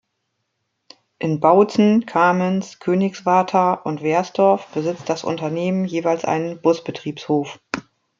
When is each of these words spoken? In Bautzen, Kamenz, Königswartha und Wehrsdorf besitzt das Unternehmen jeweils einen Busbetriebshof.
In 1.19 1.39
Bautzen, 1.39 2.07
Kamenz, 2.07 2.79
Königswartha 2.79 3.75
und 3.75 4.01
Wehrsdorf 4.01 4.65
besitzt 4.73 5.07
das 5.09 5.23
Unternehmen 5.23 5.85
jeweils 5.85 6.25
einen 6.25 6.59
Busbetriebshof. 6.59 7.59